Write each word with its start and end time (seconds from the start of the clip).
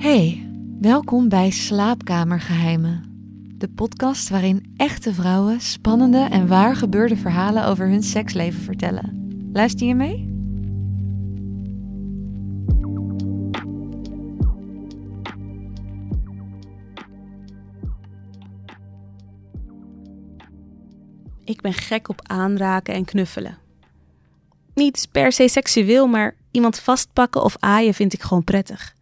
Hey, 0.00 0.48
welkom 0.80 1.28
bij 1.28 1.50
Slaapkamergeheimen. 1.50 3.04
De 3.58 3.68
podcast 3.68 4.28
waarin 4.28 4.74
echte 4.76 5.14
vrouwen 5.14 5.60
spannende 5.60 6.18
en 6.18 6.46
waar 6.46 6.76
gebeurde 6.76 7.16
verhalen 7.16 7.66
over 7.66 7.88
hun 7.88 8.02
seksleven 8.02 8.60
vertellen. 8.60 9.30
Luister 9.52 9.86
je 9.86 9.94
mee? 9.94 10.28
Ik 21.44 21.60
ben 21.60 21.72
gek 21.74 22.08
op 22.08 22.20
aanraken 22.22 22.94
en 22.94 23.04
knuffelen. 23.04 23.58
Niet 24.74 25.08
per 25.12 25.32
se 25.32 25.48
seksueel, 25.48 26.06
maar 26.06 26.34
iemand 26.50 26.78
vastpakken 26.78 27.42
of 27.42 27.56
aaien 27.58 27.94
vind 27.94 28.12
ik 28.12 28.22
gewoon 28.22 28.44
prettig. 28.44 28.98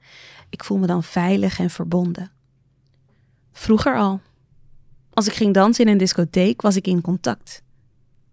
Ik 0.51 0.65
voel 0.65 0.79
me 0.79 0.87
dan 0.87 1.03
veilig 1.03 1.59
en 1.59 1.71
verbonden. 1.71 2.31
Vroeger 3.53 3.97
al. 3.97 4.21
Als 5.13 5.27
ik 5.27 5.33
ging 5.33 5.55
dansen 5.55 5.85
in 5.85 5.93
een 5.93 5.99
discotheek, 5.99 6.63
was 6.63 6.77
ik 6.77 6.87
in 6.87 7.01
contact. 7.01 7.63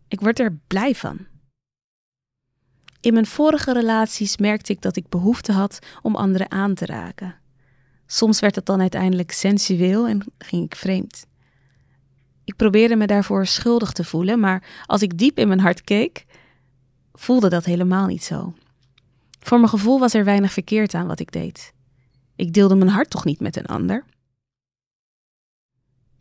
Ik 0.08 0.20
word 0.20 0.40
er 0.40 0.58
blij 0.68 0.96
van. 0.96 1.18
In 3.02 3.14
mijn 3.14 3.26
vorige 3.26 3.74
relaties 3.74 4.38
merkte 4.38 4.72
ik 4.72 4.82
dat 4.82 4.96
ik 4.96 5.10
behoefte 5.10 5.52
had 5.52 5.80
om 6.02 6.16
anderen 6.16 6.52
aan 6.52 6.74
te 6.74 6.86
raken. 6.86 7.36
Soms 8.06 8.40
werd 8.40 8.56
het 8.56 8.66
dan 8.66 8.82
uiteindelijk 8.82 9.32
sensueel 9.32 10.08
en 10.08 10.34
ging 10.38 10.66
ik 10.66 10.76
vreemd. 10.76 11.26
Ik 12.44 12.56
probeerde 12.56 12.96
me 12.96 13.08
daarvoor 13.08 13.46
schuldig 13.46 13.92
te 13.92 14.04
voelen, 14.04 14.40
maar 14.40 14.84
als 14.86 15.02
ik 15.02 15.18
diep 15.18 15.38
in 15.38 15.48
mijn 15.48 15.60
hart 15.60 15.82
keek, 15.82 16.26
voelde 17.14 17.50
dat 17.50 17.66
helemaal 17.66 18.06
niet 18.06 18.24
zo. 18.24 18.54
Voor 19.40 19.58
mijn 19.58 19.70
gevoel 19.70 20.00
was 20.00 20.14
er 20.14 20.24
weinig 20.24 20.54
verkeerd 20.54 20.94
aan 20.94 21.08
wat 21.08 21.20
ik 21.20 21.32
deed. 21.32 21.74
Ik 22.36 22.54
deelde 22.54 22.76
mijn 22.76 22.90
hart 22.90 23.10
toch 23.10 23.26
niet 23.26 23.40
met 23.40 23.56
een 23.56 23.66
ander? 23.66 24.06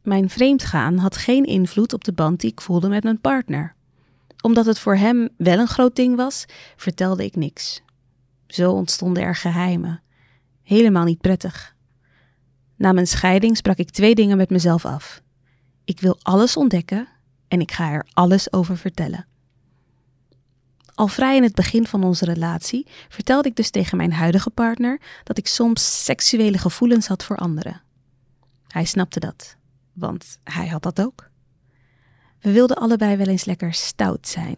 Mijn 0.02 0.30
vreemdgaan 0.30 0.98
had 0.98 1.16
geen 1.16 1.44
invloed 1.44 1.92
op 1.92 2.04
de 2.04 2.12
band 2.12 2.40
die 2.40 2.50
ik 2.50 2.60
voelde 2.60 2.88
met 2.88 3.02
mijn 3.02 3.20
partner. 3.20 3.74
Omdat 4.40 4.66
het 4.66 4.78
voor 4.78 4.96
hem 4.96 5.28
wel 5.36 5.58
een 5.58 5.68
groot 5.68 5.96
ding 5.96 6.16
was, 6.16 6.44
vertelde 6.76 7.24
ik 7.24 7.36
niks. 7.36 7.82
Zo 8.46 8.72
ontstonden 8.72 9.22
er 9.22 9.36
geheimen. 9.36 10.02
Helemaal 10.62 11.04
niet 11.04 11.20
prettig. 11.20 11.74
Na 12.76 12.92
mijn 12.92 13.06
scheiding 13.06 13.56
sprak 13.56 13.76
ik 13.76 13.90
twee 13.90 14.14
dingen 14.14 14.36
met 14.36 14.50
mezelf 14.50 14.84
af. 14.84 15.22
Ik 15.84 16.00
wil 16.00 16.18
alles 16.22 16.56
ontdekken 16.56 17.08
en 17.48 17.60
ik 17.60 17.72
ga 17.72 17.90
er 17.90 18.06
alles 18.12 18.52
over 18.52 18.76
vertellen. 18.76 19.26
Al 20.94 21.08
vrij 21.08 21.36
in 21.36 21.42
het 21.42 21.54
begin 21.54 21.86
van 21.86 22.04
onze 22.04 22.24
relatie 22.24 22.86
vertelde 23.08 23.48
ik 23.48 23.56
dus 23.56 23.70
tegen 23.70 23.96
mijn 23.96 24.12
huidige 24.12 24.50
partner 24.50 25.00
dat 25.24 25.38
ik 25.38 25.46
soms 25.46 26.04
seksuele 26.04 26.58
gevoelens 26.58 27.06
had 27.06 27.24
voor 27.24 27.36
anderen. 27.36 27.82
Hij 28.68 28.84
snapte 28.84 29.20
dat, 29.20 29.56
want 29.92 30.38
hij 30.44 30.68
had 30.68 30.82
dat 30.82 31.00
ook. 31.00 31.30
We 32.40 32.52
wilden 32.52 32.76
allebei 32.76 33.16
wel 33.16 33.26
eens 33.26 33.44
lekker 33.44 33.74
stout 33.74 34.28
zijn. 34.28 34.56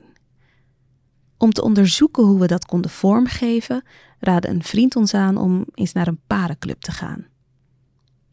Om 1.37 1.53
te 1.53 1.63
onderzoeken 1.63 2.25
hoe 2.25 2.41
we 2.41 2.47
dat 2.47 2.65
konden 2.65 2.91
vormgeven, 2.91 3.85
raadde 4.19 4.49
een 4.49 4.63
vriend 4.63 4.97
ons 4.97 5.15
aan 5.15 5.37
om 5.37 5.65
eens 5.75 5.93
naar 5.93 6.07
een 6.07 6.21
parenclub 6.27 6.81
te 6.81 6.93
gaan. 6.93 7.27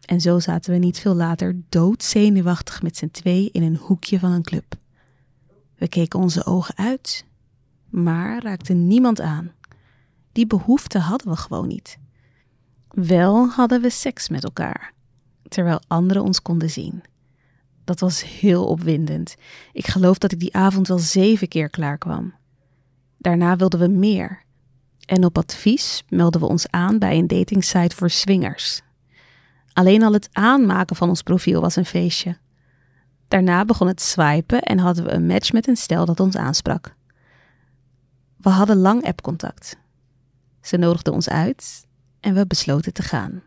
En 0.06 0.22
zo 0.22 0.40
zaten 0.40 0.74
we 0.74 0.78
niet 0.78 1.00
veel 1.00 1.16
later 1.16 1.62
doodzenuwachtig 1.70 2.82
met 2.82 2.98
z'n 2.98 3.10
twee 3.12 3.50
in 3.52 3.64
een 3.64 3.78
hoekje 3.78 4.20
van 4.20 4.32
een 4.32 4.44
club. 4.44 4.76
We 5.76 5.88
keken 5.88 6.20
onze 6.20 6.46
ogen 6.46 6.78
uit 6.78 7.26
maar 7.94 8.44
raakte 8.44 8.74
niemand 8.74 9.22
aan. 9.22 9.52
Die 10.32 10.48
behoefte 10.48 11.00
hadden 11.00 11.30
we 11.30 11.36
gewoon 11.36 11.68
niet. 11.68 11.98
Wel 12.88 13.50
hadden 13.50 13.82
we 13.82 13.90
seks 13.90 14.30
met 14.30 14.44
elkaar, 14.44 14.94
terwijl 15.48 15.82
anderen 15.88 16.24
ons 16.24 16.42
konden 16.42 16.70
zien. 16.70 17.04
Dat 17.84 18.00
was 18.00 18.40
heel 18.40 18.68
opwindend. 18.68 19.36
Ik 19.72 19.88
geloof 19.88 20.18
dat 20.18 20.32
ik 20.32 20.40
die 20.40 20.56
avond 20.56 20.88
wel 20.88 21.00
zeven 21.00 21.48
keer 21.48 21.70
klaar 21.70 21.98
kwam. 21.98 22.34
Daarna 23.18 23.56
wilden 23.56 23.80
we 23.80 23.88
meer. 23.88 24.44
En 25.06 25.26
op 25.26 25.38
advies 25.38 26.04
melden 26.10 26.42
we 26.42 26.48
ons 26.48 26.68
aan 26.70 27.00
bij 27.00 27.18
een 27.18 27.28
datingsite 27.28 27.96
voor 27.96 28.10
swingers. 28.10 28.82
Alleen 29.74 30.04
al 30.04 30.14
het 30.14 30.30
aanmaken 30.32 30.96
van 30.96 31.10
ons 31.10 31.22
profiel 31.22 31.62
was 31.62 31.76
een 31.76 31.86
feestje. 31.86 32.38
Daarna 33.28 33.66
begon 33.66 33.88
het 33.88 34.02
swipen 34.02 34.62
en 34.62 34.80
hadden 34.80 35.04
we 35.04 35.12
een 35.12 35.26
match 35.26 35.52
met 35.52 35.68
een 35.68 35.78
stel 35.78 36.06
dat 36.06 36.20
ons 36.20 36.36
aansprak. 36.36 36.96
We 38.44 38.50
hadden 38.50 38.78
lang 38.78 39.04
appcontact. 39.04 39.78
Ze 40.62 40.78
nodigde 40.78 41.12
ons 41.12 41.30
uit 41.30 41.86
en 42.20 42.34
we 42.34 42.48
besloten 42.48 42.94
te 42.94 43.02
gaan. 43.02 43.42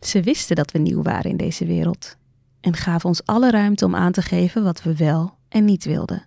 Ze 0.00 0.22
wisten 0.22 0.56
dat 0.56 0.70
we 0.70 0.78
nieuw 0.78 1.02
waren 1.02 1.30
in 1.30 1.36
deze 1.36 1.66
wereld 1.66 2.16
en 2.60 2.74
gaven 2.74 3.08
ons 3.08 3.26
alle 3.26 3.50
ruimte 3.50 3.84
om 3.84 3.94
aan 3.94 4.12
te 4.12 4.22
geven 4.22 4.64
wat 4.64 4.82
we 4.82 4.96
wel 4.96 5.38
en 5.48 5.64
niet 5.64 5.84
wilden. 5.84 6.26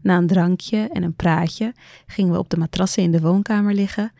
Na 0.00 0.16
een 0.16 0.26
drankje 0.26 0.88
en 0.92 1.02
een 1.02 1.14
praatje 1.16 1.74
gingen 2.06 2.32
we 2.32 2.38
op 2.38 2.50
de 2.50 2.56
matrassen 2.56 3.02
in 3.02 3.12
de 3.12 3.20
woonkamer 3.20 3.74
liggen 3.74 4.12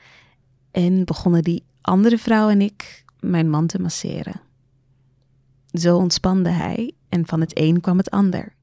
en 0.71 1.05
begonnen 1.05 1.43
die 1.43 1.65
andere 1.81 2.19
vrouw 2.19 2.49
en 2.49 2.61
ik 2.61 3.05
mijn 3.21 3.51
man 3.51 3.67
te 3.67 3.81
masseren. 3.81 4.41
Zo 5.71 5.97
ontspande 5.97 6.51
hij 6.51 6.93
en 7.09 7.27
van 7.27 7.41
het 7.41 7.59
een 7.59 7.81
kwam 7.81 7.99
het 7.99 8.11
ander. 8.11 8.55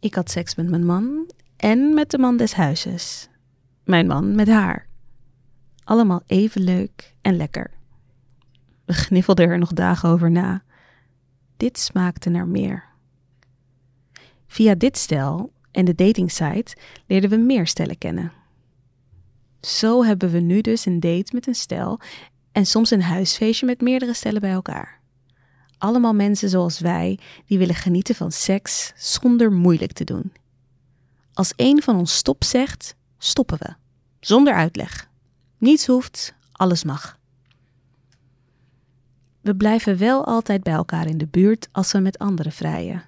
Ik 0.00 0.14
had 0.14 0.30
seks 0.30 0.54
met 0.54 0.68
mijn 0.68 0.86
man 0.86 1.26
en 1.56 1.94
met 1.94 2.10
de 2.10 2.18
man 2.18 2.36
des 2.36 2.54
huizes. 2.54 3.28
Mijn 3.84 4.06
man 4.06 4.34
met 4.34 4.48
haar. 4.48 4.86
Allemaal 5.84 6.22
even 6.26 6.60
leuk 6.60 7.14
en 7.20 7.36
lekker. 7.36 7.70
We 8.84 8.92
gniffelden 8.92 9.48
er 9.48 9.58
nog 9.58 9.72
dagen 9.72 10.08
over 10.08 10.30
na. 10.30 10.62
Dit 11.56 11.78
smaakte 11.78 12.30
naar 12.30 12.46
meer. 12.46 12.84
Via 14.46 14.74
dit 14.74 14.98
stel 14.98 15.52
en 15.70 15.84
de 15.84 15.94
datingsite 15.94 16.76
leerden 17.06 17.30
we 17.30 17.36
meer 17.36 17.66
stellen 17.66 17.98
kennen. 17.98 18.32
Zo 19.60 20.04
hebben 20.04 20.30
we 20.30 20.38
nu 20.38 20.60
dus 20.60 20.86
een 20.86 21.00
date 21.00 21.34
met 21.34 21.46
een 21.46 21.54
stel 21.54 22.00
en 22.52 22.66
soms 22.66 22.90
een 22.90 23.02
huisfeestje 23.02 23.66
met 23.66 23.80
meerdere 23.80 24.14
stellen 24.14 24.40
bij 24.40 24.50
elkaar. 24.50 25.00
Allemaal 25.78 26.14
mensen 26.14 26.48
zoals 26.48 26.78
wij 26.78 27.18
die 27.46 27.58
willen 27.58 27.74
genieten 27.74 28.14
van 28.14 28.32
seks 28.32 28.92
zonder 28.96 29.52
moeilijk 29.52 29.92
te 29.92 30.04
doen. 30.04 30.32
Als 31.36 31.52
een 31.56 31.82
van 31.82 31.96
ons 31.96 32.16
stop 32.16 32.44
zegt, 32.44 32.94
stoppen 33.18 33.58
we. 33.58 33.74
Zonder 34.20 34.54
uitleg. 34.54 35.10
Niets 35.58 35.86
hoeft, 35.86 36.34
alles 36.52 36.84
mag. 36.84 37.18
We 39.40 39.56
blijven 39.56 39.98
wel 39.98 40.24
altijd 40.24 40.62
bij 40.62 40.72
elkaar 40.72 41.06
in 41.06 41.18
de 41.18 41.26
buurt 41.26 41.68
als 41.72 41.92
we 41.92 41.98
met 41.98 42.18
anderen 42.18 42.52
vrijen. 42.52 43.02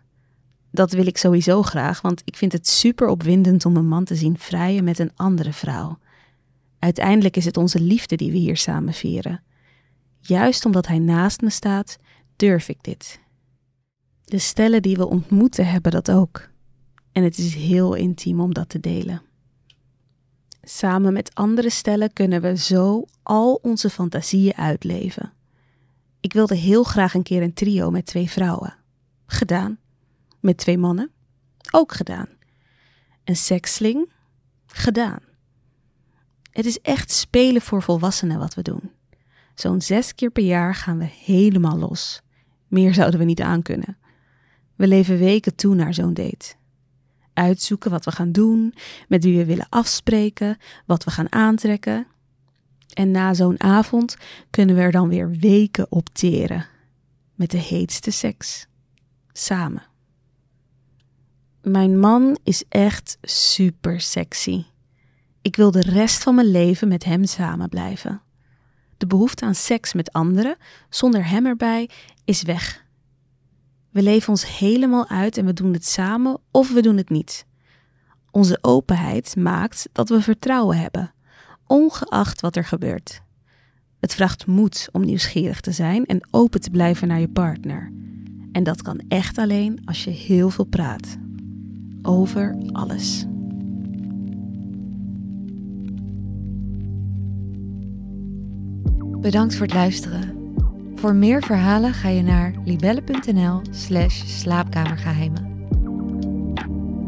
Dat 0.71 0.93
wil 0.93 1.06
ik 1.06 1.19
sowieso 1.19 1.62
graag, 1.62 2.00
want 2.00 2.22
ik 2.25 2.37
vind 2.37 2.53
het 2.53 2.69
super 2.69 3.09
opwindend 3.09 3.65
om 3.65 3.77
een 3.77 3.88
man 3.88 4.05
te 4.05 4.15
zien 4.15 4.38
vrijen 4.38 4.84
met 4.84 4.99
een 4.99 5.12
andere 5.17 5.53
vrouw. 5.53 5.99
Uiteindelijk 6.78 7.37
is 7.37 7.44
het 7.44 7.56
onze 7.56 7.81
liefde 7.81 8.17
die 8.17 8.31
we 8.31 8.38
hier 8.38 8.56
samen 8.56 8.93
vieren. 8.93 9.43
Juist 10.21 10.65
omdat 10.65 10.87
hij 10.87 10.99
naast 10.99 11.41
me 11.41 11.50
staat, 11.50 11.99
durf 12.37 12.69
ik 12.69 12.83
dit. 12.83 13.21
De 14.25 14.38
stellen 14.38 14.83
die 14.83 14.97
we 14.97 15.06
ontmoeten 15.06 15.67
hebben 15.67 15.93
dat 15.93 16.11
ook. 16.11 16.49
En 17.12 17.22
het 17.22 17.38
is 17.38 17.54
heel 17.54 17.94
intiem 17.94 18.41
om 18.41 18.54
dat 18.54 18.69
te 18.69 18.80
delen. 18.80 19.22
Samen 20.62 21.12
met 21.12 21.34
andere 21.34 21.70
stellen 21.70 22.12
kunnen 22.12 22.42
we 22.42 22.56
zo 22.56 23.04
al 23.22 23.58
onze 23.62 23.91
fantasieën 23.91 24.54
uitleven. 24.54 25.32
Ik 26.20 26.32
wilde 26.32 26.54
heel 26.54 26.82
graag 26.82 27.14
een 27.14 27.22
keer 27.22 27.42
een 27.42 27.54
trio 27.54 27.91
met 27.91 28.06
twee 28.06 28.30
vrouwen. 28.30 28.76
Gedaan. 29.26 29.78
Met 30.41 30.56
twee 30.56 30.78
mannen. 30.78 31.10
Ook 31.70 31.92
gedaan. 31.92 32.28
Een 33.25 33.36
seksling. 33.36 34.12
Gedaan. 34.66 35.20
Het 36.52 36.66
is 36.66 36.80
echt 36.80 37.10
spelen 37.10 37.62
voor 37.62 37.82
volwassenen 37.82 38.38
wat 38.38 38.54
we 38.54 38.62
doen. 38.62 38.90
Zo'n 39.54 39.81
zes 39.81 40.14
keer 40.14 40.31
per 40.31 40.44
jaar 40.44 40.75
gaan 40.75 40.99
we 40.99 41.04
helemaal 41.04 41.78
los. 41.78 42.22
Meer 42.66 42.94
zouden 42.94 43.20
we 43.20 43.26
niet 43.26 43.40
aankunnen. 43.40 43.99
We 44.76 44.87
leven 44.87 45.19
weken 45.19 45.54
toe 45.54 45.75
naar 45.75 45.94
zo'n 45.94 46.14
date 46.14 46.57
uitzoeken 47.38 47.90
wat 47.90 48.05
we 48.05 48.12
gaan 48.12 48.32
doen, 48.32 48.75
met 49.08 49.25
wie 49.25 49.37
we 49.37 49.44
willen 49.44 49.67
afspreken, 49.69 50.58
wat 50.87 51.05
we 51.05 51.11
gaan 51.11 51.32
aantrekken. 51.32 52.06
En 52.93 53.11
na 53.11 53.35
zo'n 53.35 53.61
avond 53.61 54.17
kunnen 54.50 54.75
we 54.75 54.81
er 54.81 54.93
dan 54.93 55.08
weer 55.08 55.31
weken 55.31 55.87
opteren. 55.90 56.67
Met 57.35 57.50
de 57.50 57.58
heetste 57.58 58.11
seks. 58.11 58.67
Samen. 59.32 59.82
Mijn 61.62 61.99
man 61.99 62.38
is 62.43 62.64
echt 62.69 63.19
super 63.23 64.00
sexy. 64.00 64.64
Ik 65.43 65.56
wil 65.56 65.70
de 65.70 65.81
rest 65.81 66.23
van 66.23 66.35
mijn 66.35 66.50
leven 66.50 66.88
met 66.88 67.05
hem 67.05 67.25
samen 67.25 67.69
blijven. 67.69 68.23
De 68.96 69.06
behoefte 69.06 69.44
aan 69.44 69.55
seks 69.55 69.93
met 69.93 70.12
anderen, 70.12 70.56
zonder 70.88 71.29
hem 71.29 71.46
erbij, 71.46 71.90
is 72.25 72.43
weg. 72.43 72.87
We 73.90 74.02
leven 74.02 74.29
ons 74.29 74.58
helemaal 74.58 75.08
uit 75.08 75.38
en 75.38 75.44
we 75.44 75.52
doen 75.52 75.73
het 75.73 75.87
samen 75.87 76.40
of 76.50 76.73
we 76.73 76.82
doen 76.82 76.96
het 76.96 77.11
niet. 77.11 77.46
Onze 78.31 78.58
openheid 78.61 79.37
maakt 79.37 79.88
dat 79.93 80.08
we 80.08 80.23
vertrouwen 80.23 80.79
hebben, 80.79 81.12
ongeacht 81.67 82.40
wat 82.40 82.56
er 82.56 82.64
gebeurt. 82.64 83.23
Het 84.00 84.14
vraagt 84.14 84.46
moed 84.46 84.88
om 84.93 85.05
nieuwsgierig 85.05 85.61
te 85.61 85.73
zijn 85.73 86.06
en 86.06 86.29
open 86.31 86.61
te 86.61 86.70
blijven 86.70 87.08
naar 87.08 87.20
je 87.20 87.29
partner. 87.29 87.93
En 88.52 88.62
dat 88.62 88.82
kan 88.82 89.00
echt 89.08 89.38
alleen 89.38 89.81
als 89.85 90.05
je 90.05 90.11
heel 90.11 90.50
veel 90.50 90.64
praat. 90.64 91.17
Over 92.02 92.56
alles. 92.73 93.26
Bedankt 99.20 99.55
voor 99.55 99.67
het 99.67 99.75
luisteren. 99.75 100.38
Voor 100.99 101.15
meer 101.15 101.43
verhalen 101.43 101.95
ga 101.95 102.09
je 102.09 102.23
naar 102.23 102.55
libelle.nl/slash 102.65 104.23
slaapkamergeheimen. 104.27 105.67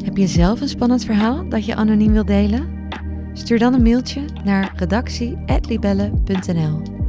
Heb 0.04 0.16
je 0.16 0.26
zelf 0.26 0.60
een 0.60 0.68
spannend 0.68 1.04
verhaal 1.04 1.48
dat 1.48 1.64
je 1.64 1.74
anoniem 1.74 2.12
wilt 2.12 2.26
delen? 2.26 2.88
Stuur 3.32 3.58
dan 3.58 3.74
een 3.74 3.82
mailtje 3.82 4.24
naar 4.44 4.72
redactie.libelle.nl. 4.76 6.99